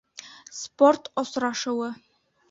Спорт 0.61 1.03
осрашыуы 1.21 1.91